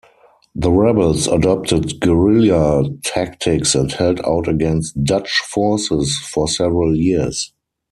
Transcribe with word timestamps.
The 0.55 0.71
rebels 0.71 1.27
adopted 1.27 1.99
guerrilla 1.99 2.89
tactics 3.03 3.75
and 3.75 3.91
held 3.91 4.19
out 4.25 4.47
against 4.47 5.03
Dutch 5.03 5.31
forces 5.47 6.17
for 6.17 6.47
several 6.47 6.95
years. 6.95 7.53